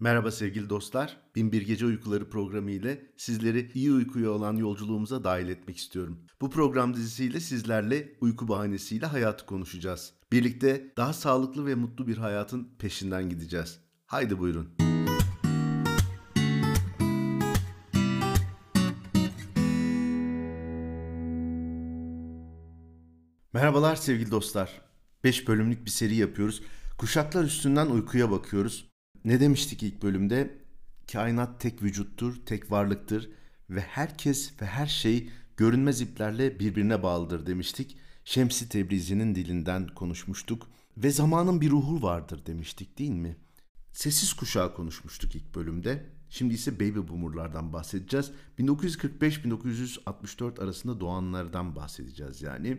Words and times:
Merhaba 0.00 0.30
sevgili 0.30 0.70
dostlar. 0.70 1.16
Binbir 1.34 1.62
Gece 1.62 1.86
Uykuları 1.86 2.30
programı 2.30 2.70
ile 2.70 3.12
sizleri 3.16 3.70
iyi 3.74 3.92
uykuya 3.92 4.30
olan 4.30 4.56
yolculuğumuza 4.56 5.24
dahil 5.24 5.48
etmek 5.48 5.76
istiyorum. 5.76 6.18
Bu 6.40 6.50
program 6.50 6.94
dizisiyle 6.94 7.40
sizlerle 7.40 8.16
uyku 8.20 8.48
bahanesiyle 8.48 9.06
hayatı 9.06 9.46
konuşacağız. 9.46 10.12
Birlikte 10.32 10.92
daha 10.96 11.12
sağlıklı 11.12 11.66
ve 11.66 11.74
mutlu 11.74 12.06
bir 12.06 12.16
hayatın 12.16 12.68
peşinden 12.78 13.28
gideceğiz. 13.28 13.80
Haydi 14.06 14.38
buyurun. 14.38 14.68
Merhabalar 23.52 23.96
sevgili 23.96 24.30
dostlar. 24.30 24.80
5 25.24 25.48
bölümlük 25.48 25.84
bir 25.84 25.90
seri 25.90 26.14
yapıyoruz. 26.14 26.62
Kuşaklar 26.98 27.44
üstünden 27.44 27.86
uykuya 27.86 28.30
bakıyoruz. 28.30 28.95
Ne 29.26 29.40
demiştik 29.40 29.82
ilk 29.82 30.02
bölümde? 30.02 30.58
Kainat 31.12 31.60
tek 31.60 31.82
vücuttur, 31.82 32.36
tek 32.46 32.70
varlıktır 32.70 33.30
ve 33.70 33.80
herkes 33.80 34.52
ve 34.62 34.66
her 34.66 34.86
şey 34.86 35.30
görünmez 35.56 36.00
iplerle 36.00 36.60
birbirine 36.60 37.02
bağlıdır 37.02 37.46
demiştik. 37.46 37.96
Şemsi 38.24 38.68
Tebrizi'nin 38.68 39.34
dilinden 39.34 39.88
konuşmuştuk 39.88 40.68
ve 40.96 41.10
zamanın 41.10 41.60
bir 41.60 41.70
ruhu 41.70 42.02
vardır 42.02 42.46
demiştik 42.46 42.98
değil 42.98 43.10
mi? 43.10 43.36
Sessiz 43.92 44.32
kuşağı 44.32 44.74
konuşmuştuk 44.74 45.36
ilk 45.36 45.54
bölümde. 45.54 46.06
Şimdi 46.30 46.54
ise 46.54 46.74
baby 46.74 47.08
boomerlardan 47.08 47.72
bahsedeceğiz. 47.72 48.30
1945-1964 48.58 50.62
arasında 50.62 51.00
doğanlardan 51.00 51.76
bahsedeceğiz 51.76 52.42
yani. 52.42 52.78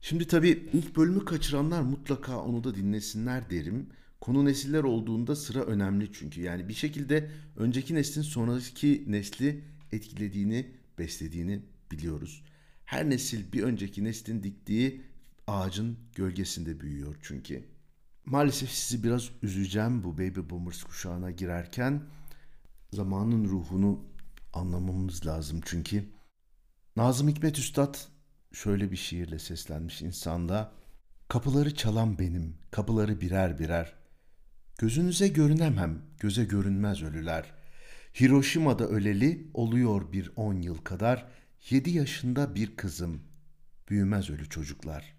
Şimdi 0.00 0.26
tabii 0.26 0.70
ilk 0.72 0.96
bölümü 0.96 1.24
kaçıranlar 1.24 1.82
mutlaka 1.82 2.38
onu 2.38 2.64
da 2.64 2.74
dinlesinler 2.74 3.50
derim. 3.50 3.88
Konu 4.22 4.44
nesiller 4.44 4.82
olduğunda 4.82 5.36
sıra 5.36 5.60
önemli 5.60 6.12
çünkü. 6.12 6.40
Yani 6.42 6.68
bir 6.68 6.74
şekilde 6.74 7.30
önceki 7.56 7.94
neslin 7.94 8.22
sonraki 8.22 9.04
nesli 9.06 9.64
etkilediğini, 9.92 10.72
beslediğini 10.98 11.62
biliyoruz. 11.90 12.42
Her 12.84 13.10
nesil 13.10 13.52
bir 13.52 13.62
önceki 13.62 14.04
neslin 14.04 14.42
diktiği 14.42 15.02
ağacın 15.46 15.98
gölgesinde 16.14 16.80
büyüyor 16.80 17.16
çünkü. 17.22 17.64
Maalesef 18.24 18.70
sizi 18.70 19.04
biraz 19.04 19.30
üzeceğim 19.42 20.04
bu 20.04 20.18
baby 20.18 20.40
boomers 20.50 20.82
kuşağına 20.82 21.30
girerken. 21.30 22.02
Zamanın 22.92 23.44
ruhunu 23.44 24.04
anlamamız 24.52 25.26
lazım 25.26 25.60
çünkü. 25.64 26.04
Nazım 26.96 27.28
Hikmet 27.28 27.58
Üstad 27.58 27.94
şöyle 28.52 28.90
bir 28.90 28.96
şiirle 28.96 29.38
seslenmiş 29.38 30.02
insanda. 30.02 30.72
Kapıları 31.28 31.74
çalan 31.74 32.18
benim, 32.18 32.54
kapıları 32.70 33.20
birer 33.20 33.58
birer. 33.58 34.01
Gözünüze 34.82 35.28
görünemem, 35.28 36.02
göze 36.20 36.44
görünmez 36.44 37.02
ölüler. 37.02 37.52
Hiroşima'da 38.20 38.88
öleli 38.88 39.50
oluyor 39.54 40.12
bir 40.12 40.30
on 40.36 40.54
yıl 40.54 40.76
kadar. 40.76 41.26
Yedi 41.70 41.90
yaşında 41.90 42.54
bir 42.54 42.76
kızım, 42.76 43.20
büyümez 43.88 44.30
ölü 44.30 44.48
çocuklar. 44.48 45.14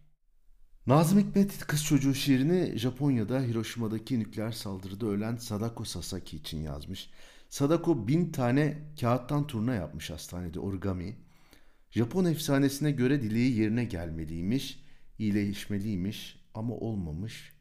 Nazım 0.88 1.19
Hikmet 1.19 1.59
Kız 1.59 1.84
Çocuğu 1.84 2.14
şiirini 2.14 2.78
Japonya'da 2.78 3.41
Hiroşima'daki 3.41 4.19
nükleer 4.19 4.52
saldırıda 4.52 5.06
ölen 5.06 5.36
Sadako 5.36 5.86
Sasaki 5.86 6.38
için 6.38 6.61
yazmış. 6.61 7.09
Sadako 7.50 8.08
bin 8.08 8.31
tane 8.31 8.78
kağıttan 9.00 9.47
turna 9.47 9.73
yapmış 9.73 10.09
hastanede 10.09 10.59
origami. 10.59 11.16
Japon 11.91 12.25
efsanesine 12.25 12.91
göre 12.91 13.22
dileği 13.22 13.59
yerine 13.59 13.86
gelmeliymiş, 13.86 14.84
iyileşmeliymiş 15.19 16.39
ama 16.53 16.73
olmamış. 16.73 17.52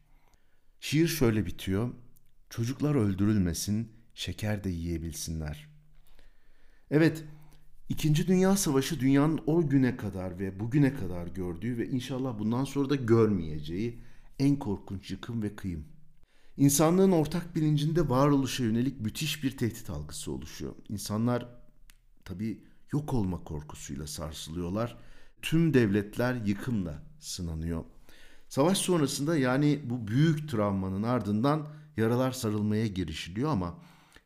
Şiir 0.83 1.07
şöyle 1.07 1.45
bitiyor. 1.45 1.89
Çocuklar 2.49 2.95
öldürülmesin, 2.95 3.91
şeker 4.13 4.63
de 4.63 4.69
yiyebilsinler. 4.69 5.69
Evet, 6.91 7.23
İkinci 7.89 8.27
Dünya 8.27 8.57
Savaşı 8.57 8.99
dünyanın 8.99 9.41
o 9.45 9.69
güne 9.69 9.97
kadar 9.97 10.39
ve 10.39 10.59
bugüne 10.59 10.93
kadar 10.93 11.27
gördüğü 11.27 11.77
ve 11.77 11.87
inşallah 11.87 12.39
bundan 12.39 12.63
sonra 12.63 12.89
da 12.89 12.95
görmeyeceği 12.95 13.99
en 14.39 14.59
korkunç 14.59 15.11
yıkım 15.11 15.43
ve 15.43 15.55
kıyım. 15.55 15.85
İnsanlığın 16.57 17.11
ortak 17.11 17.55
bilincinde 17.55 18.09
varoluşa 18.09 18.63
yönelik 18.63 19.01
müthiş 19.01 19.43
bir 19.43 19.57
tehdit 19.57 19.89
algısı 19.89 20.31
oluşuyor. 20.31 20.75
İnsanlar 20.89 21.49
tabii 22.25 22.63
yok 22.91 23.13
olma 23.13 23.43
korkusuyla 23.43 24.07
sarsılıyorlar. 24.07 24.97
Tüm 25.41 25.73
devletler 25.73 26.35
yıkımla 26.45 27.03
sınanıyor. 27.19 27.83
Savaş 28.53 28.77
sonrasında 28.77 29.37
yani 29.37 29.79
bu 29.83 30.07
büyük 30.07 30.49
travmanın 30.49 31.03
ardından 31.03 31.67
yaralar 31.97 32.31
sarılmaya 32.31 32.87
girişiliyor 32.87 33.49
ama 33.49 33.79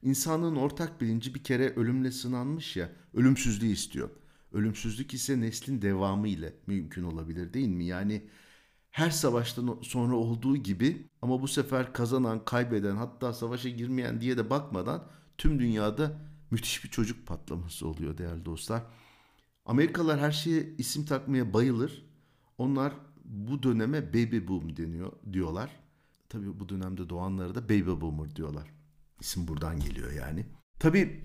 insanlığın 0.03 0.55
ortak 0.55 1.01
bilinci 1.01 1.35
bir 1.35 1.43
kere 1.43 1.69
ölümle 1.75 2.11
sınanmış 2.11 2.75
ya, 2.75 2.89
ölümsüzlüğü 3.13 3.67
istiyor. 3.67 4.09
Ölümsüzlük 4.53 5.13
ise 5.13 5.41
neslin 5.41 5.81
devamı 5.81 6.27
ile 6.27 6.53
mümkün 6.67 7.03
olabilir 7.03 7.53
değil 7.53 7.67
mi? 7.67 7.85
Yani 7.85 8.29
her 8.91 9.09
savaştan 9.09 9.79
sonra 9.81 10.15
olduğu 10.15 10.57
gibi 10.57 11.09
ama 11.21 11.41
bu 11.41 11.47
sefer 11.47 11.93
kazanan, 11.93 12.45
kaybeden 12.45 12.95
hatta 12.95 13.33
savaşa 13.33 13.69
girmeyen 13.69 14.21
diye 14.21 14.37
de 14.37 14.49
bakmadan 14.49 15.07
tüm 15.37 15.59
dünyada 15.59 16.17
müthiş 16.51 16.83
bir 16.83 16.89
çocuk 16.89 17.27
patlaması 17.27 17.87
oluyor 17.87 18.17
değerli 18.17 18.45
dostlar. 18.45 18.83
Amerikalılar 19.65 20.19
her 20.19 20.31
şeye 20.31 20.75
isim 20.77 21.05
takmaya 21.05 21.53
bayılır. 21.53 22.05
Onlar 22.57 22.93
bu 23.27 23.63
döneme 23.63 24.13
baby 24.13 24.47
boom 24.47 24.77
deniyor 24.77 25.11
diyorlar. 25.33 25.71
Tabii 26.29 26.59
bu 26.59 26.69
dönemde 26.69 27.09
doğanlara 27.09 27.55
da 27.55 27.63
baby 27.63 28.01
boomer 28.01 28.35
diyorlar. 28.35 28.73
İsim 29.19 29.47
buradan 29.47 29.79
geliyor 29.79 30.11
yani. 30.11 30.45
Tabii 30.79 31.21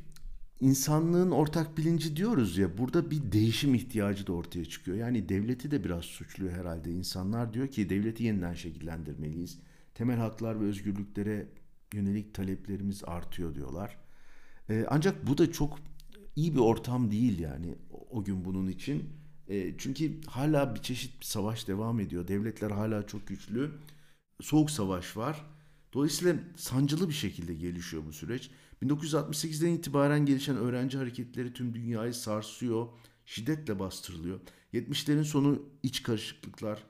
insanlığın 0.61 1.31
ortak 1.31 1.79
bilinci 1.79 2.17
diyoruz 2.17 2.59
ya 2.59 2.79
burada 2.79 3.11
bir 3.11 3.33
değişim 3.33 3.75
ihtiyacı 3.75 4.27
da 4.27 4.33
ortaya 4.33 4.65
çıkıyor. 4.65 4.97
Yani 4.97 5.29
devleti 5.29 5.71
de 5.71 5.85
biraz 5.85 6.05
suçluyor 6.05 6.53
herhalde. 6.53 6.93
İnsanlar 6.93 7.55
diyor 7.55 7.69
ki 7.69 7.91
devleti 7.91 8.25
yeniden 8.25 8.55
şekillendirmeliyiz. 8.55 9.59
Temel 9.95 10.17
haklar 10.19 10.61
ve 10.61 10.65
özgürlüklere 10.65 11.49
yönelik 11.95 12.35
taleplerimiz 12.35 13.05
artıyor 13.05 13.55
diyorlar. 13.55 13.99
Ee, 14.71 14.87
ancak 14.89 15.27
bu 15.27 15.39
da 15.39 15.53
çok 15.53 15.79
iyi 16.37 16.55
bir 16.55 16.61
ortam 16.61 17.11
değil 17.11 17.39
yani 17.39 17.75
o 18.11 18.25
gün 18.25 18.45
bunun 18.45 18.69
için. 18.69 19.22
E, 19.49 19.75
çünkü 19.79 20.21
hala 20.27 20.75
bir 20.75 20.81
çeşit 20.81 21.21
bir 21.21 21.25
savaş 21.25 21.69
devam 21.69 22.01
ediyor. 22.01 22.29
Devletler 22.29 22.71
hala 22.71 23.07
çok 23.07 23.27
güçlü. 23.27 23.71
Soğuk 24.41 24.71
savaş 24.71 25.17
var. 25.17 25.45
Dolayısıyla 25.93 26.37
sancılı 26.57 27.09
bir 27.09 27.15
şekilde 27.15 27.55
gelişiyor 27.55 28.03
bu 28.07 28.13
süreç. 28.13 28.51
1968'den 28.83 29.73
itibaren 29.73 30.27
gelişen 30.27 30.57
öğrenci 30.57 30.99
hareketleri 30.99 31.53
tüm 31.53 31.75
dünyayı 31.75 32.15
sarsıyor, 32.15 32.89
şiddetle 33.27 33.79
bastırılıyor. 33.79 34.41
70'lerin 34.75 35.25
sonu 35.25 35.63
iç 35.83 36.03
karışıklıklar, 36.03 36.85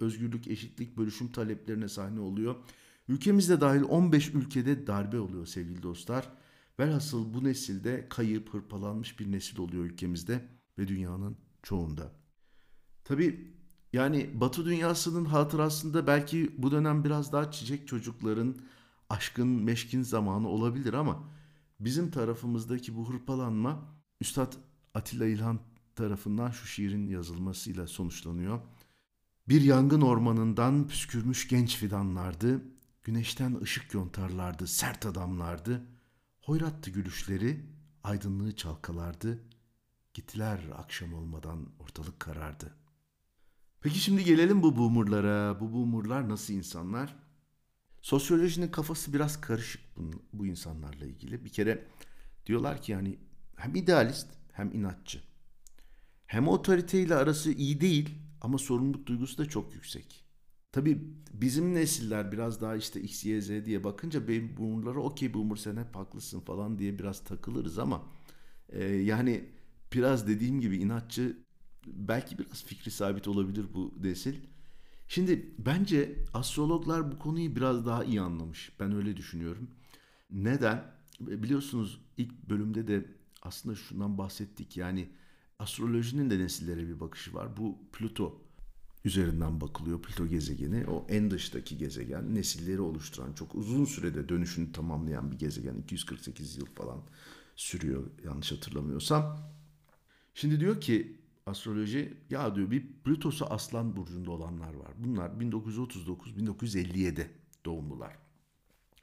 özgürlük, 0.00 0.48
eşitlik, 0.48 0.96
bölüşüm 0.96 1.32
taleplerine 1.32 1.88
sahne 1.88 2.20
oluyor. 2.20 2.56
Ülkemizde 3.08 3.60
dahil 3.60 3.82
15 3.82 4.28
ülkede 4.34 4.86
darbe 4.86 5.20
oluyor 5.20 5.46
sevgili 5.46 5.82
dostlar. 5.82 6.28
Velhasıl 6.80 7.34
bu 7.34 7.44
nesilde 7.44 8.06
kayıp, 8.08 8.54
hırpalanmış 8.54 9.20
bir 9.20 9.32
nesil 9.32 9.58
oluyor 9.58 9.84
ülkemizde 9.84 10.40
ve 10.78 10.88
dünyanın 10.88 11.36
çoğunda. 11.62 12.12
Tabi 13.04 13.54
yani 13.92 14.30
Batı 14.40 14.64
dünyasının 14.64 15.24
hatırasında 15.24 16.06
belki 16.06 16.54
bu 16.58 16.70
dönem 16.70 17.04
biraz 17.04 17.32
daha 17.32 17.50
çiçek 17.50 17.88
çocukların 17.88 18.56
aşkın 19.08 19.48
meşkin 19.48 20.02
zamanı 20.02 20.48
olabilir 20.48 20.94
ama 20.94 21.24
bizim 21.80 22.10
tarafımızdaki 22.10 22.96
bu 22.96 23.08
hırpalanma 23.08 23.82
Üstad 24.20 24.52
Atilla 24.94 25.26
İlhan 25.26 25.60
tarafından 25.94 26.50
şu 26.50 26.66
şiirin 26.66 27.06
yazılmasıyla 27.06 27.86
sonuçlanıyor. 27.86 28.60
Bir 29.48 29.60
yangın 29.60 30.00
ormanından 30.00 30.88
püskürmüş 30.88 31.48
genç 31.48 31.76
fidanlardı, 31.76 32.62
güneşten 33.02 33.60
ışık 33.62 33.94
yontarlardı, 33.94 34.66
sert 34.66 35.06
adamlardı, 35.06 35.86
hoyrattı 36.40 36.90
gülüşleri, 36.90 37.66
aydınlığı 38.04 38.56
çalkalardı, 38.56 39.38
Gittiler 40.18 40.60
akşam 40.76 41.14
olmadan 41.14 41.66
ortalık 41.78 42.20
karardı. 42.20 42.74
Peki 43.80 43.98
şimdi 43.98 44.24
gelelim 44.24 44.62
bu 44.62 44.76
boomerlara. 44.76 45.60
Bu 45.60 45.72
boomerlar 45.72 46.28
nasıl 46.28 46.54
insanlar? 46.54 47.16
Sosyolojinin 48.02 48.68
kafası 48.68 49.12
biraz 49.12 49.40
karışık 49.40 49.82
bu, 50.32 50.46
insanlarla 50.46 51.04
ilgili. 51.04 51.44
Bir 51.44 51.48
kere 51.50 51.86
diyorlar 52.46 52.82
ki 52.82 52.92
yani 52.92 53.18
hem 53.56 53.74
idealist 53.74 54.28
hem 54.52 54.72
inatçı. 54.72 55.20
Hem 56.26 56.48
otoriteyle 56.48 57.14
arası 57.14 57.52
iyi 57.52 57.80
değil 57.80 58.18
ama 58.40 58.58
sorumluluk 58.58 59.06
duygusu 59.06 59.38
da 59.38 59.46
çok 59.46 59.74
yüksek. 59.74 60.24
Tabii 60.72 60.98
bizim 61.32 61.74
nesiller 61.74 62.32
biraz 62.32 62.60
daha 62.60 62.76
işte 62.76 63.00
X, 63.00 63.24
Y, 63.24 63.40
Z 63.40 63.64
diye 63.64 63.84
bakınca 63.84 64.22
baby 64.22 64.56
boomerlara 64.56 65.00
okey 65.00 65.34
boomer 65.34 65.56
sen 65.56 65.76
hep 65.76 65.96
haklısın 65.96 66.40
falan 66.40 66.78
diye 66.78 66.98
biraz 66.98 67.24
takılırız 67.24 67.78
ama 67.78 68.02
e, 68.68 68.84
yani 68.84 69.57
biraz 69.92 70.28
dediğim 70.28 70.60
gibi 70.60 70.76
inatçı 70.76 71.36
belki 71.86 72.38
biraz 72.38 72.64
fikri 72.64 72.90
sabit 72.90 73.28
olabilir 73.28 73.66
bu 73.74 73.94
nesil. 74.02 74.34
Şimdi 75.08 75.54
bence 75.58 76.24
astrologlar 76.34 77.12
bu 77.12 77.18
konuyu 77.18 77.56
biraz 77.56 77.86
daha 77.86 78.04
iyi 78.04 78.20
anlamış. 78.20 78.72
Ben 78.80 78.92
öyle 78.92 79.16
düşünüyorum. 79.16 79.70
Neden? 80.30 80.84
Biliyorsunuz 81.20 82.00
ilk 82.16 82.48
bölümde 82.48 82.88
de 82.88 83.06
aslında 83.42 83.74
şundan 83.74 84.18
bahsettik. 84.18 84.76
Yani 84.76 85.08
astrolojinin 85.58 86.30
de 86.30 86.38
nesillere 86.38 86.88
bir 86.88 87.00
bakışı 87.00 87.34
var. 87.34 87.56
Bu 87.56 87.78
Plüto 87.92 88.42
üzerinden 89.04 89.60
bakılıyor. 89.60 90.02
Plüto 90.02 90.26
gezegeni 90.26 90.86
o 90.86 91.06
en 91.08 91.30
dıştaki 91.30 91.78
gezegen. 91.78 92.34
Nesilleri 92.34 92.80
oluşturan 92.80 93.32
çok 93.32 93.54
uzun 93.54 93.84
sürede 93.84 94.28
dönüşünü 94.28 94.72
tamamlayan 94.72 95.32
bir 95.32 95.38
gezegen. 95.38 95.74
248 95.74 96.56
yıl 96.56 96.66
falan 96.66 97.02
sürüyor 97.56 98.10
yanlış 98.24 98.52
hatırlamıyorsam. 98.52 99.38
Şimdi 100.34 100.60
diyor 100.60 100.80
ki 100.80 101.20
astroloji 101.46 102.16
ya 102.30 102.54
diyor 102.54 102.70
bir 102.70 102.86
Plütosu 103.04 103.46
Aslan 103.46 103.96
burcunda 103.96 104.30
olanlar 104.30 104.74
var. 104.74 104.92
Bunlar 104.98 105.30
1939-1957 105.30 107.26
doğumlular. 107.64 108.18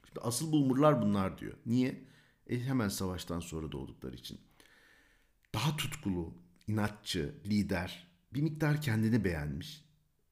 Şimdi 0.06 0.20
asıl 0.20 0.52
boomerlar 0.52 1.02
bunlar 1.02 1.38
diyor. 1.38 1.54
Niye? 1.66 2.04
E 2.46 2.60
hemen 2.60 2.88
savaştan 2.88 3.40
sonra 3.40 3.72
doğdukları 3.72 4.16
için. 4.16 4.40
Daha 5.54 5.76
tutkulu, 5.76 6.34
inatçı, 6.66 7.34
lider, 7.46 8.06
bir 8.34 8.42
miktar 8.42 8.80
kendini 8.80 9.24
beğenmiş. 9.24 9.84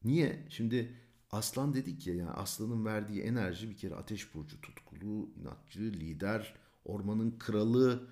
Niye? 0.05 0.47
Şimdi 0.49 0.95
aslan 1.31 1.75
dedik 1.75 2.07
ya 2.07 2.15
yani 2.15 2.31
aslanın 2.31 2.85
verdiği 2.85 3.23
enerji 3.23 3.71
bir 3.71 3.77
kere 3.77 3.95
ateş 3.95 4.35
burcu 4.35 4.61
tutkulu, 4.61 5.31
inatçı, 5.41 5.81
lider, 5.81 6.55
ormanın 6.85 7.39
kralı, 7.39 8.09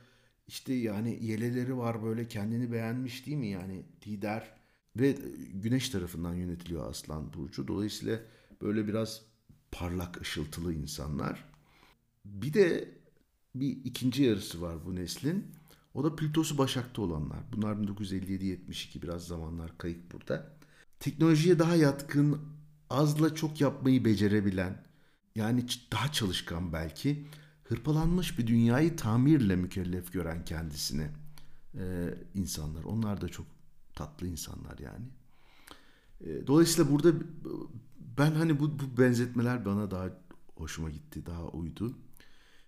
işte 0.47 0.75
yani 0.75 1.25
yeleleri 1.25 1.77
var 1.77 2.03
böyle 2.03 2.29
kendini 2.29 2.73
beğenmiş 2.73 3.27
değil 3.27 3.37
mi 3.37 3.49
yani 3.49 3.83
lider 4.07 4.51
ve 4.97 5.17
güneş 5.55 5.89
tarafından 5.89 6.35
yönetiliyor 6.35 6.91
aslan 6.91 7.33
burcu. 7.33 7.69
Dolayısıyla 7.69 8.21
böyle 8.63 8.89
biraz 8.89 9.23
parlak 9.73 10.21
ışıltılı 10.21 10.75
insanlar. 10.75 11.45
Bir 12.25 12.55
de 12.55 12.89
bir 13.55 13.85
ikinci 13.85 14.23
yarısı 14.23 14.63
var 14.63 14.87
bu 14.87 14.95
neslin. 14.95 15.47
O 15.95 16.05
da 16.05 16.17
Plütosu 16.17 16.59
Başak'ta 16.59 17.03
olanlar. 17.03 17.39
Bunlar 17.53 17.77
1957-72 17.77 19.03
biraz 19.03 19.27
zamanlar 19.27 19.79
kayıp 19.79 20.13
burada. 20.13 20.57
Teknolojiye 21.01 21.59
daha 21.59 21.77
yatkın, 21.77 22.41
azla 22.91 23.35
çok 23.35 23.61
yapmayı 23.61 24.05
becerebilen, 24.05 24.85
yani 25.37 25.67
daha 25.93 26.13
çalışkan 26.13 26.73
belki, 26.73 27.27
hırpalanmış 27.73 28.39
bir 28.39 28.47
dünyayı 28.47 28.97
tamirle 28.97 29.57
mükellef 29.57 30.13
gören 30.13 30.45
kendisini 30.45 31.07
e, 31.75 32.15
insanlar. 32.35 32.85
Onlar 32.85 33.21
da 33.21 33.29
çok 33.29 33.47
tatlı 33.95 34.27
insanlar 34.27 34.79
yani. 34.79 35.07
E, 36.21 36.47
dolayısıyla 36.47 36.91
burada 36.91 37.13
ben 38.19 38.31
hani 38.31 38.61
bu, 38.61 38.79
bu 38.79 38.99
benzetmeler 38.99 39.65
bana 39.65 39.91
daha 39.91 40.09
hoşuma 40.57 40.91
gitti, 40.91 41.27
daha 41.27 41.45
uydu. 41.45 41.99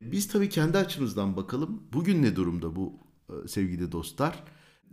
Biz 0.01 0.29
tabii 0.29 0.49
kendi 0.49 0.79
açımızdan 0.79 1.37
bakalım. 1.37 1.83
Bugün 1.93 2.23
ne 2.23 2.37
durumda 2.37 2.77
bu 2.77 2.99
e, 3.29 3.49
sevgili 3.49 3.93
dostlar? 3.93 4.45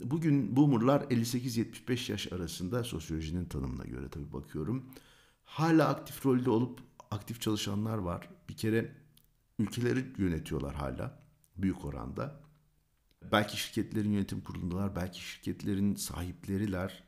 Bugün 0.04 0.56
boomerlar 0.56 1.02
58-75 1.02 2.12
yaş 2.12 2.34
arasında 2.34 2.84
sosyolojinin 2.84 3.46
tanımına 3.46 3.84
göre 3.84 4.10
tabii 4.10 4.34
bakıyorum. 4.34 4.86
Hala 5.44 5.88
aktif 5.88 6.26
rolde 6.26 6.50
olup 6.50 6.80
aktif 7.12 7.42
çalışanlar 7.42 7.98
var. 7.98 8.30
Bir 8.50 8.58
kere 8.58 9.01
ülkeleri 9.62 10.06
yönetiyorlar 10.18 10.76
hala 10.76 11.20
büyük 11.58 11.86
oranda. 11.86 12.42
Belki 13.32 13.62
şirketlerin 13.62 14.12
yönetim 14.12 14.42
kurulundalar, 14.42 14.96
belki 14.96 15.22
şirketlerin 15.22 15.96
sahipleriler. 15.96 17.04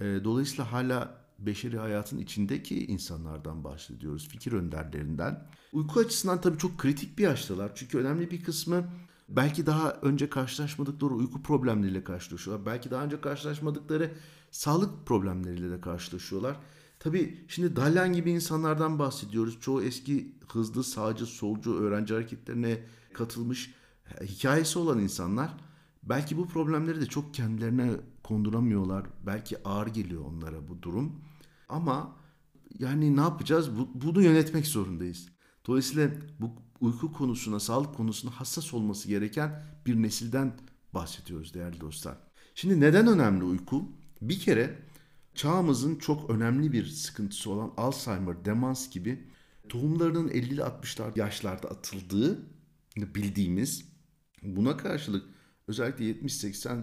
E, 0.00 0.04
dolayısıyla 0.04 0.72
hala 0.72 1.28
beşeri 1.38 1.78
hayatın 1.78 2.18
içindeki 2.18 2.86
insanlardan 2.86 3.64
bahsediyoruz, 3.64 4.28
fikir 4.28 4.52
önderlerinden. 4.52 5.46
Uyku 5.72 6.00
açısından 6.00 6.40
tabii 6.40 6.58
çok 6.58 6.78
kritik 6.78 7.18
bir 7.18 7.22
yaştalar. 7.22 7.74
Çünkü 7.74 7.98
önemli 7.98 8.30
bir 8.30 8.42
kısmı 8.42 8.88
belki 9.28 9.66
daha 9.66 9.92
önce 9.92 10.30
karşılaşmadıkları 10.30 11.14
uyku 11.14 11.42
problemleriyle 11.42 12.04
karşılaşıyorlar. 12.04 12.66
Belki 12.66 12.90
daha 12.90 13.04
önce 13.04 13.20
karşılaşmadıkları 13.20 14.10
sağlık 14.50 15.06
problemleriyle 15.06 15.70
de 15.70 15.80
karşılaşıyorlar. 15.80 16.56
Tabii 17.00 17.44
şimdi 17.48 17.76
Dalyan 17.76 18.12
gibi 18.12 18.30
insanlardan 18.30 18.98
bahsediyoruz. 18.98 19.60
Çoğu 19.60 19.82
eski 19.82 20.34
hızlı 20.52 20.84
sağcı 20.84 21.26
solcu 21.26 21.74
öğrenci 21.74 22.14
hareketlerine 22.14 22.78
katılmış 23.12 23.74
hikayesi 24.22 24.78
olan 24.78 24.98
insanlar 24.98 25.54
belki 26.02 26.36
bu 26.36 26.48
problemleri 26.48 27.00
de 27.00 27.06
çok 27.06 27.34
kendilerine 27.34 27.90
konduramıyorlar. 28.22 29.06
Belki 29.26 29.62
ağır 29.68 29.86
geliyor 29.86 30.24
onlara 30.24 30.68
bu 30.68 30.82
durum. 30.82 31.12
Ama 31.68 32.16
yani 32.78 33.16
ne 33.16 33.20
yapacağız? 33.20 33.70
bunu 33.94 34.22
yönetmek 34.22 34.66
zorundayız. 34.66 35.28
Dolayısıyla 35.66 36.10
bu 36.40 36.50
uyku 36.80 37.12
konusuna, 37.12 37.60
sağlık 37.60 37.94
konusuna 37.94 38.30
hassas 38.30 38.74
olması 38.74 39.08
gereken 39.08 39.64
bir 39.86 40.02
nesilden 40.02 40.56
bahsediyoruz 40.94 41.54
değerli 41.54 41.80
dostlar. 41.80 42.18
Şimdi 42.54 42.80
neden 42.80 43.06
önemli 43.06 43.44
uyku? 43.44 43.84
Bir 44.22 44.38
kere 44.38 44.78
çağımızın 45.38 45.96
çok 45.96 46.30
önemli 46.30 46.72
bir 46.72 46.86
sıkıntısı 46.86 47.50
olan 47.50 47.72
Alzheimer, 47.76 48.44
demans 48.44 48.90
gibi 48.90 49.24
tohumlarının 49.68 50.28
50'li 50.28 50.60
60'lar 50.60 51.18
yaşlarda 51.18 51.68
atıldığı 51.68 52.38
bildiğimiz 52.96 53.84
buna 54.42 54.76
karşılık 54.76 55.26
özellikle 55.68 56.10
70-80 56.10 56.82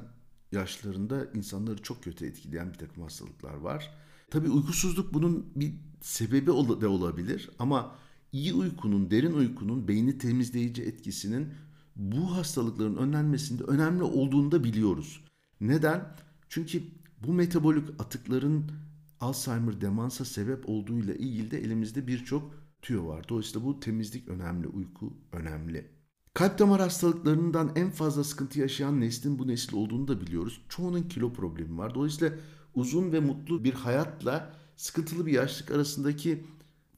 yaşlarında 0.51 1.25
insanları 1.33 1.81
çok 1.81 2.03
kötü 2.03 2.25
etkileyen 2.25 2.73
bir 2.73 2.77
takım 2.77 3.03
hastalıklar 3.03 3.53
var. 3.53 3.93
Tabii 4.29 4.49
uykusuzluk 4.49 5.13
bunun 5.13 5.51
bir 5.55 5.73
sebebi 6.01 6.47
de 6.81 6.87
olabilir 6.87 7.49
ama 7.59 7.95
iyi 8.31 8.53
uykunun, 8.53 9.11
derin 9.11 9.33
uykunun 9.33 9.87
beyni 9.87 10.17
temizleyici 10.17 10.83
etkisinin 10.83 11.53
bu 11.95 12.35
hastalıkların 12.35 12.95
önlenmesinde 12.95 13.63
önemli 13.63 14.03
olduğunu 14.03 14.51
da 14.51 14.63
biliyoruz. 14.63 15.23
Neden? 15.61 16.15
Çünkü 16.49 16.83
bu 17.27 17.33
metabolik 17.33 17.89
atıkların 17.99 18.71
Alzheimer 19.19 19.81
demansa 19.81 20.25
sebep 20.25 20.69
olduğuyla 20.69 21.13
ilgili 21.13 21.51
de 21.51 21.59
elimizde 21.59 22.07
birçok 22.07 22.53
tüyo 22.81 23.07
var. 23.07 23.29
Dolayısıyla 23.29 23.67
bu 23.67 23.79
temizlik 23.79 24.27
önemli, 24.27 24.67
uyku 24.67 25.13
önemli. 25.31 25.91
Kalp 26.33 26.59
damar 26.59 26.81
hastalıklarından 26.81 27.71
en 27.75 27.91
fazla 27.91 28.23
sıkıntı 28.23 28.59
yaşayan 28.59 29.01
neslin 29.01 29.39
bu 29.39 29.47
nesil 29.47 29.75
olduğunu 29.75 30.07
da 30.07 30.21
biliyoruz. 30.21 30.61
Çoğunun 30.69 31.03
kilo 31.03 31.33
problemi 31.33 31.77
var. 31.77 31.95
Dolayısıyla 31.95 32.37
uzun 32.73 33.11
ve 33.11 33.19
mutlu 33.19 33.63
bir 33.63 33.73
hayatla 33.73 34.53
sıkıntılı 34.75 35.25
bir 35.25 35.31
yaşlık 35.31 35.71
arasındaki 35.71 36.45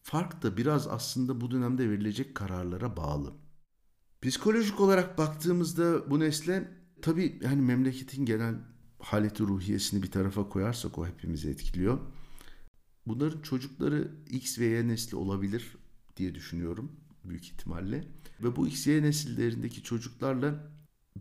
fark 0.01 0.43
da 0.43 0.57
biraz 0.57 0.87
aslında 0.87 1.41
bu 1.41 1.51
dönemde 1.51 1.89
verilecek 1.89 2.35
kararlara 2.35 2.97
bağlı. 2.97 3.33
Psikolojik 4.21 4.79
olarak 4.79 5.17
baktığımızda 5.17 6.09
bu 6.09 6.19
nesle 6.19 6.71
tabii 7.01 7.39
yani 7.43 7.61
memleketin 7.61 8.25
genel 8.25 8.55
haleti 8.99 9.43
ruhiyesini 9.43 10.03
bir 10.03 10.11
tarafa 10.11 10.49
koyarsak 10.49 10.97
o 10.97 11.07
hepimizi 11.07 11.49
etkiliyor. 11.49 11.99
Bunların 13.07 13.41
çocukları 13.41 14.11
X 14.29 14.59
ve 14.59 14.65
Y 14.65 14.87
nesli 14.87 15.17
olabilir 15.17 15.77
diye 16.17 16.35
düşünüyorum 16.35 16.91
büyük 17.23 17.45
ihtimalle. 17.45 18.03
Ve 18.43 18.55
bu 18.55 18.67
X, 18.67 18.87
Y 18.87 19.01
nesillerindeki 19.01 19.83
çocuklarla 19.83 20.71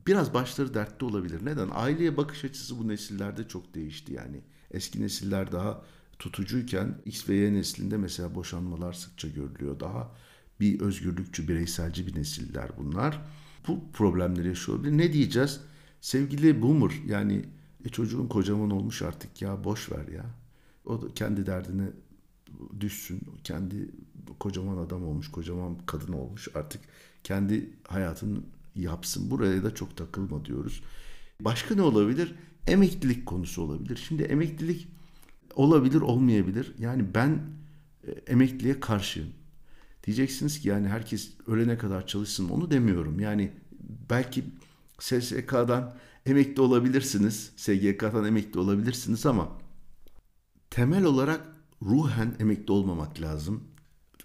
biraz 0.07 0.35
başları 0.35 0.75
dertte 0.75 1.05
olabilir. 1.05 1.45
Neden? 1.45 1.69
Aileye 1.73 2.17
bakış 2.17 2.45
açısı 2.45 2.79
bu 2.79 2.89
nesillerde 2.89 3.49
çok 3.49 3.75
değişti 3.75 4.13
yani. 4.13 4.41
Eski 4.71 5.03
nesiller 5.03 5.53
daha 5.53 5.85
tutucuyken 6.19 7.03
X 7.05 7.29
ve 7.29 7.35
Y 7.35 7.53
neslinde 7.53 7.97
mesela 7.97 8.35
boşanmalar 8.35 8.93
sıkça 8.93 9.29
görülüyor. 9.29 9.81
Daha 9.81 10.15
bir 10.61 10.81
özgürlükçü, 10.81 11.49
bireyselci 11.49 12.07
bir 12.07 12.17
nesiller 12.17 12.71
bunlar. 12.79 13.23
Bu 13.69 13.93
problemleri 13.93 14.49
yaşıyor. 14.49 14.79
Ne 14.85 15.13
diyeceğiz? 15.13 15.61
Sevgili 16.01 16.63
boomer 16.63 16.93
yani 17.07 17.45
e 17.87 17.89
çocuğun 17.89 18.27
kocaman 18.27 18.71
olmuş 18.71 19.03
artık 19.03 19.43
ya 19.43 19.65
boş 19.65 19.93
ver 19.93 20.09
ya. 20.09 20.25
O 20.85 21.03
da 21.03 21.15
kendi 21.15 21.47
derdine 21.47 21.89
düşsün. 22.81 23.21
Kendi 23.45 23.91
kocaman 24.41 24.77
adam 24.77 25.05
olmuş, 25.05 25.31
kocaman 25.31 25.77
kadın 25.87 26.13
olmuş. 26.13 26.49
Artık 26.55 26.81
kendi 27.25 27.71
hayatını 27.89 28.39
yapsın. 28.75 29.31
Buraya 29.31 29.65
da 29.65 29.75
çok 29.75 29.97
takılma 29.97 30.45
diyoruz. 30.45 30.83
Başka 31.41 31.75
ne 31.75 31.83
olabilir? 31.83 32.35
Emeklilik 32.67 33.27
konusu 33.27 33.63
olabilir. 33.63 34.05
Şimdi 34.09 34.23
emeklilik 34.23 34.89
olabilir, 35.55 36.01
olmayabilir. 36.01 36.75
Yani 36.79 37.05
ben 37.15 37.41
e, 38.07 38.11
emekliye 38.11 38.81
karşıyım. 38.81 39.29
Diyeceksiniz 40.07 40.61
ki 40.61 40.69
yani 40.69 40.89
herkes 40.89 41.33
ölene 41.47 41.79
kadar 41.79 42.07
çalışsın 42.07 42.49
onu 42.49 42.71
demiyorum. 42.71 43.21
Yani 43.21 43.53
belki 44.11 44.45
SSK'dan 44.99 45.95
emekli 46.27 46.63
olabilirsiniz. 46.63 47.53
SGK'dan 47.57 48.25
emekli 48.25 48.61
olabilirsiniz 48.61 49.27
ama 49.27 49.49
temel 50.71 51.05
olarak 51.05 51.41
ruhen 51.83 52.37
emekli 52.39 52.73
olmamak 52.73 53.21
lazım. 53.21 53.65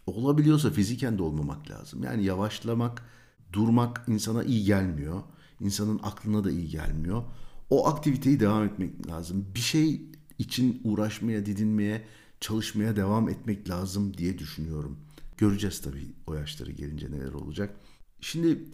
Olabiliyorsa 0.05 0.71
fiziken 0.71 1.17
de 1.17 1.23
olmamak 1.23 1.69
lazım. 1.69 2.03
Yani 2.03 2.23
yavaşlamak, 2.23 3.03
durmak 3.53 4.01
insana 4.07 4.43
iyi 4.43 4.63
gelmiyor. 4.63 5.21
İnsanın 5.59 5.99
aklına 6.03 6.43
da 6.43 6.51
iyi 6.51 6.69
gelmiyor. 6.69 7.23
O 7.69 7.87
aktiviteyi 7.87 8.39
devam 8.39 8.63
etmek 8.63 9.07
lazım. 9.07 9.45
Bir 9.55 9.59
şey 9.59 10.01
için 10.39 10.81
uğraşmaya, 10.83 11.45
didinmeye, 11.45 12.07
çalışmaya 12.39 12.95
devam 12.95 13.29
etmek 13.29 13.69
lazım 13.69 14.17
diye 14.17 14.37
düşünüyorum. 14.37 14.97
Göreceğiz 15.37 15.81
tabii 15.81 16.07
o 16.27 16.33
yaşları 16.33 16.71
gelince 16.71 17.11
neler 17.11 17.33
olacak. 17.33 17.75
Şimdi 18.21 18.65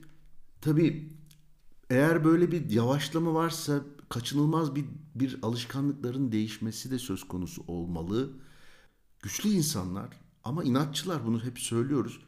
tabii 0.62 1.10
eğer 1.90 2.24
böyle 2.24 2.52
bir 2.52 2.70
yavaşlama 2.70 3.34
varsa 3.34 3.82
kaçınılmaz 4.10 4.76
bir, 4.76 4.86
bir 5.16 5.40
alışkanlıkların 5.42 6.32
değişmesi 6.32 6.92
de 6.92 7.00
söz 7.00 7.24
konusu 7.24 7.64
olmalı. 7.68 8.34
Güçlü 9.24 9.50
insanlar 9.50 10.10
ama 10.44 10.64
inatçılar 10.64 11.26
bunu 11.26 11.44
hep 11.44 11.60
söylüyoruz. 11.60 12.20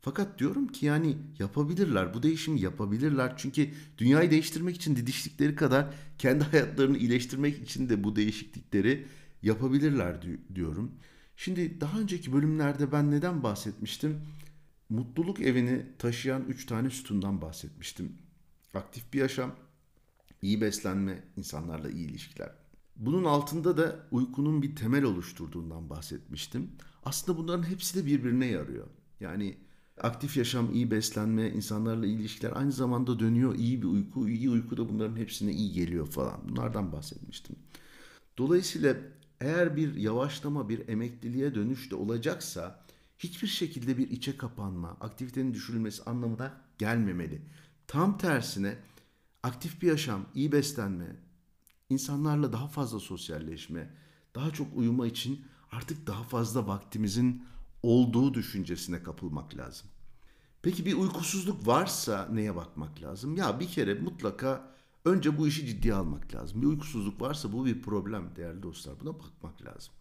Fakat 0.00 0.38
diyorum 0.38 0.66
ki 0.66 0.86
yani 0.86 1.16
yapabilirler. 1.38 2.14
Bu 2.14 2.22
değişimi 2.22 2.60
yapabilirler. 2.60 3.34
Çünkü 3.36 3.70
dünyayı 3.98 4.30
değiştirmek 4.30 4.76
için 4.76 4.96
didiştikleri 4.96 5.54
kadar 5.54 5.94
kendi 6.18 6.44
hayatlarını 6.50 6.98
iyileştirmek 6.98 7.62
için 7.62 7.88
de 7.88 8.04
bu 8.04 8.16
değişiklikleri 8.16 9.06
yapabilirler 9.42 10.22
diyorum. 10.54 10.92
Şimdi 11.36 11.80
daha 11.80 12.00
önceki 12.00 12.32
bölümlerde 12.32 12.92
ben 12.92 13.10
neden 13.10 13.42
bahsetmiştim? 13.42 14.20
Mutluluk 14.88 15.40
evini 15.40 15.86
taşıyan 15.98 16.44
üç 16.48 16.66
tane 16.66 16.90
sütundan 16.90 17.42
bahsetmiştim. 17.42 18.12
Aktif 18.78 19.12
bir 19.12 19.18
yaşam, 19.18 19.54
iyi 20.42 20.60
beslenme, 20.60 21.24
insanlarla 21.36 21.90
iyi 21.90 22.08
ilişkiler. 22.10 22.50
Bunun 22.96 23.24
altında 23.24 23.76
da 23.76 24.06
uykunun 24.10 24.62
bir 24.62 24.76
temel 24.76 25.04
oluşturduğundan 25.04 25.90
bahsetmiştim. 25.90 26.70
Aslında 27.04 27.38
bunların 27.38 27.70
hepsi 27.70 28.02
de 28.02 28.06
birbirine 28.06 28.46
yarıyor. 28.46 28.86
Yani 29.20 29.56
aktif 30.00 30.36
yaşam, 30.36 30.74
iyi 30.74 30.90
beslenme, 30.90 31.50
insanlarla 31.50 32.06
iyi 32.06 32.18
ilişkiler 32.18 32.52
aynı 32.56 32.72
zamanda 32.72 33.18
dönüyor. 33.18 33.54
İyi 33.54 33.82
bir 33.82 33.86
uyku, 33.86 34.28
iyi 34.28 34.50
uyku 34.50 34.76
da 34.76 34.88
bunların 34.88 35.16
hepsine 35.16 35.52
iyi 35.52 35.72
geliyor 35.72 36.06
falan. 36.06 36.48
Bunlardan 36.48 36.92
bahsetmiştim. 36.92 37.56
Dolayısıyla 38.38 38.96
eğer 39.40 39.76
bir 39.76 39.94
yavaşlama, 39.94 40.68
bir 40.68 40.88
emekliliğe 40.88 41.54
dönüş 41.54 41.90
de 41.90 41.94
olacaksa 41.94 42.84
hiçbir 43.18 43.48
şekilde 43.48 43.98
bir 43.98 44.10
içe 44.10 44.36
kapanma, 44.36 44.96
aktivitenin 45.00 45.54
düşürülmesi 45.54 46.02
anlamına 46.04 46.52
gelmemeli. 46.78 47.42
Tam 47.88 48.18
tersine 48.18 48.78
aktif 49.42 49.82
bir 49.82 49.86
yaşam, 49.86 50.26
iyi 50.34 50.52
beslenme, 50.52 51.16
insanlarla 51.90 52.52
daha 52.52 52.68
fazla 52.68 53.00
sosyalleşme, 53.00 53.94
daha 54.34 54.50
çok 54.50 54.76
uyuma 54.76 55.06
için 55.06 55.46
artık 55.72 56.06
daha 56.06 56.22
fazla 56.22 56.66
vaktimizin 56.66 57.44
olduğu 57.82 58.34
düşüncesine 58.34 59.02
kapılmak 59.02 59.56
lazım. 59.56 59.88
Peki 60.62 60.86
bir 60.86 60.94
uykusuzluk 60.94 61.66
varsa 61.66 62.28
neye 62.32 62.56
bakmak 62.56 63.02
lazım? 63.02 63.36
Ya 63.36 63.60
bir 63.60 63.68
kere 63.68 63.94
mutlaka 63.94 64.74
önce 65.04 65.38
bu 65.38 65.48
işi 65.48 65.66
ciddiye 65.66 65.94
almak 65.94 66.34
lazım. 66.34 66.62
Bir 66.62 66.66
uykusuzluk 66.66 67.20
varsa 67.20 67.52
bu 67.52 67.66
bir 67.66 67.82
problem 67.82 68.36
değerli 68.36 68.62
dostlar. 68.62 69.00
Buna 69.00 69.14
bakmak 69.14 69.62
lazım. 69.62 69.94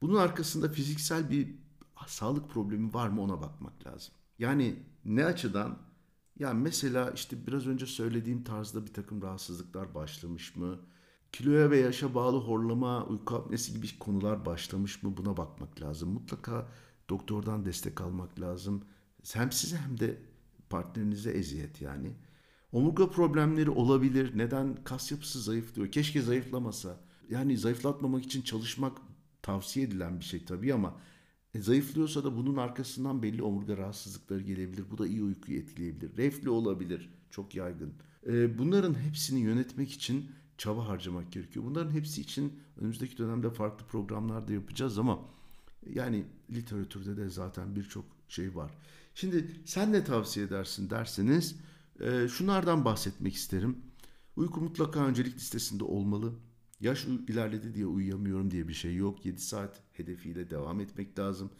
Bunun 0.00 0.16
arkasında 0.16 0.68
fiziksel 0.68 1.30
bir 1.30 1.54
sağlık 2.06 2.50
problemi 2.50 2.94
var 2.94 3.08
mı 3.08 3.22
ona 3.22 3.40
bakmak 3.40 3.86
lazım. 3.86 4.14
Yani 4.38 4.76
ne 5.04 5.24
açıdan? 5.24 5.85
Ya 6.38 6.54
mesela 6.54 7.10
işte 7.10 7.46
biraz 7.46 7.66
önce 7.66 7.86
söylediğim 7.86 8.44
tarzda 8.44 8.86
bir 8.86 8.92
takım 8.92 9.22
rahatsızlıklar 9.22 9.94
başlamış 9.94 10.56
mı? 10.56 10.78
Kiloya 11.32 11.70
ve 11.70 11.78
yaşa 11.78 12.14
bağlı 12.14 12.38
horlama, 12.38 13.06
uyku 13.06 13.34
apnesi 13.36 13.72
gibi 13.74 13.98
konular 13.98 14.46
başlamış 14.46 15.02
mı 15.02 15.16
buna 15.16 15.36
bakmak 15.36 15.80
lazım. 15.80 16.08
Mutlaka 16.08 16.68
doktordan 17.10 17.64
destek 17.66 18.00
almak 18.00 18.40
lazım. 18.40 18.84
Hem 19.32 19.52
size 19.52 19.76
hem 19.76 20.00
de 20.00 20.18
partnerinize 20.70 21.30
eziyet 21.30 21.80
yani. 21.82 22.12
Omurga 22.72 23.10
problemleri 23.10 23.70
olabilir. 23.70 24.38
Neden? 24.38 24.84
Kas 24.84 25.12
yapısı 25.12 25.40
zayıflıyor. 25.42 25.92
Keşke 25.92 26.22
zayıflamasa. 26.22 27.00
Yani 27.30 27.58
zayıflatmamak 27.58 28.24
için 28.24 28.42
çalışmak 28.42 28.98
tavsiye 29.42 29.86
edilen 29.86 30.20
bir 30.20 30.24
şey 30.24 30.44
tabii 30.44 30.74
ama 30.74 30.96
e, 31.56 31.62
zayıflıyorsa 31.62 32.24
da 32.24 32.36
bunun 32.36 32.56
arkasından 32.56 33.22
belli 33.22 33.42
omurga 33.42 33.76
rahatsızlıkları 33.76 34.42
gelebilir. 34.42 34.84
Bu 34.90 34.98
da 34.98 35.06
iyi 35.06 35.22
uykuyu 35.22 35.58
etkileyebilir. 35.58 36.16
Reflü 36.16 36.50
olabilir. 36.50 37.10
Çok 37.30 37.54
yaygın. 37.54 37.92
E, 38.26 38.58
bunların 38.58 38.94
hepsini 38.94 39.40
yönetmek 39.40 39.92
için 39.92 40.30
çaba 40.58 40.88
harcamak 40.88 41.32
gerekiyor. 41.32 41.64
Bunların 41.64 41.90
hepsi 41.90 42.20
için 42.20 42.52
önümüzdeki 42.76 43.18
dönemde 43.18 43.50
farklı 43.50 43.86
programlar 43.86 44.48
da 44.48 44.52
yapacağız 44.52 44.98
ama 44.98 45.18
yani 45.94 46.24
literatürde 46.50 47.16
de 47.16 47.30
zaten 47.30 47.76
birçok 47.76 48.04
şey 48.28 48.56
var. 48.56 48.70
Şimdi 49.14 49.60
sen 49.64 49.92
ne 49.92 50.04
tavsiye 50.04 50.46
edersin 50.46 50.90
derseniz 50.90 51.56
e, 52.00 52.28
şunlardan 52.28 52.84
bahsetmek 52.84 53.34
isterim. 53.34 53.78
Uyku 54.36 54.60
mutlaka 54.60 55.00
öncelik 55.06 55.36
listesinde 55.36 55.84
olmalı. 55.84 56.32
Yaş 56.80 57.04
ilerledi 57.04 57.74
diye 57.74 57.86
uyuyamıyorum 57.86 58.50
diye 58.50 58.68
bir 58.68 58.72
şey 58.72 58.96
yok. 58.96 59.26
7 59.26 59.40
saat 59.40 59.80
hedefiyle 59.92 60.50
devam 60.50 60.80
etmek 60.80 61.18
lazım. 61.18 61.50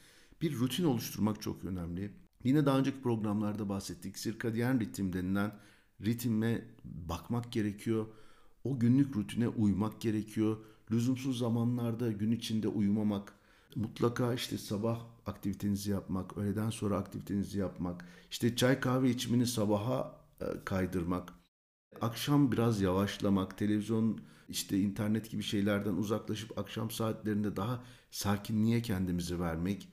Bir 0.43 0.59
rutin 0.59 0.85
oluşturmak 0.85 1.43
çok 1.43 1.65
önemli. 1.65 2.11
Yine 2.45 2.67
daha 2.67 2.79
önceki 2.79 3.03
programlarda 3.03 3.69
bahsettik. 3.69 4.19
Sirkadiyen 4.19 4.81
ritim 4.81 5.13
denilen 5.13 5.53
ritme 6.05 6.65
bakmak 6.85 7.53
gerekiyor. 7.53 8.07
O 8.65 8.79
günlük 8.79 9.17
rutine 9.17 9.49
uymak 9.49 10.01
gerekiyor. 10.01 10.57
Lüzumsuz 10.91 11.39
zamanlarda 11.39 12.13
gün 12.13 12.33
içinde 12.33 12.69
uyumamak, 12.69 13.33
mutlaka 13.77 14.35
işte 14.35 14.59
sabah 14.59 15.01
aktivitenizi 15.27 15.91
yapmak, 15.91 16.39
öğleden 16.39 16.71
sonra 16.71 16.97
aktivitenizi 16.97 17.59
yapmak, 17.59 18.05
işte 18.31 18.57
çay 18.57 18.81
kahve 18.81 19.11
içimini 19.11 19.47
sabaha 19.47 20.21
e, 20.41 20.45
kaydırmak, 20.65 21.33
akşam 22.01 22.53
biraz 22.53 22.81
yavaşlamak, 22.81 23.59
televizyon 23.59 24.21
işte 24.49 24.79
internet 24.79 25.31
gibi 25.31 25.43
şeylerden 25.43 25.95
uzaklaşıp 25.95 26.59
akşam 26.59 26.91
saatlerinde 26.91 27.57
daha 27.57 27.85
sakinliğe 28.11 28.83
kendimizi 28.83 29.41
vermek, 29.41 29.89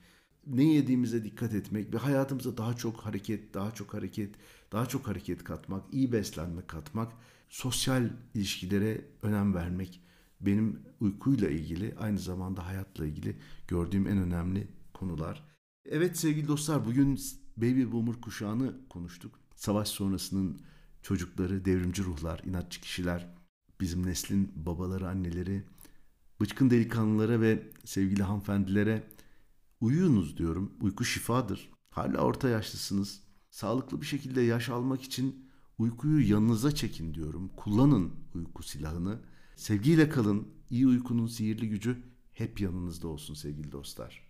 ne 0.46 0.64
yediğimize 0.64 1.24
dikkat 1.24 1.54
etmek 1.54 1.94
ve 1.94 1.98
hayatımıza 1.98 2.56
daha 2.56 2.76
çok 2.76 3.00
hareket, 3.00 3.54
daha 3.54 3.70
çok 3.70 3.94
hareket, 3.94 4.34
daha 4.72 4.86
çok 4.86 5.08
hareket 5.08 5.44
katmak, 5.44 5.84
iyi 5.92 6.12
beslenme 6.12 6.66
katmak, 6.66 7.12
sosyal 7.48 8.10
ilişkilere 8.34 9.04
önem 9.22 9.54
vermek 9.54 10.00
benim 10.40 10.82
uykuyla 11.00 11.48
ilgili 11.48 11.94
aynı 11.98 12.18
zamanda 12.18 12.66
hayatla 12.66 13.06
ilgili 13.06 13.36
gördüğüm 13.68 14.06
en 14.06 14.18
önemli 14.18 14.68
konular. 14.92 15.44
Evet 15.86 16.18
sevgili 16.18 16.48
dostlar 16.48 16.86
bugün 16.86 17.20
baby 17.56 17.92
boomer 17.92 18.20
kuşağını 18.20 18.88
konuştuk. 18.88 19.40
Savaş 19.54 19.88
sonrasının 19.88 20.60
çocukları, 21.04 21.64
devrimci 21.64 22.04
ruhlar, 22.04 22.42
inatçı 22.44 22.80
kişiler, 22.80 23.34
bizim 23.80 24.06
neslin 24.06 24.52
babaları, 24.54 25.08
anneleri, 25.08 25.64
bıçkın 26.40 26.70
delikanlılara 26.70 27.40
ve 27.40 27.70
sevgili 27.84 28.22
hanımefendilere 28.22 29.10
uyuyunuz 29.80 30.38
diyorum. 30.38 30.72
Uyku 30.80 31.04
şifadır. 31.04 31.70
Hala 31.90 32.18
orta 32.18 32.48
yaşlısınız. 32.48 33.22
Sağlıklı 33.50 34.00
bir 34.00 34.06
şekilde 34.06 34.40
yaş 34.40 34.68
almak 34.68 35.02
için 35.02 35.48
uykuyu 35.78 36.30
yanınıza 36.30 36.74
çekin 36.74 37.14
diyorum. 37.14 37.50
Kullanın 37.56 38.12
uyku 38.34 38.62
silahını. 38.62 39.20
Sevgiyle 39.56 40.08
kalın. 40.08 40.48
İyi 40.70 40.86
uykunun 40.86 41.26
sihirli 41.26 41.68
gücü 41.68 42.02
hep 42.32 42.60
yanınızda 42.60 43.08
olsun 43.08 43.34
sevgili 43.34 43.72
dostlar. 43.72 44.23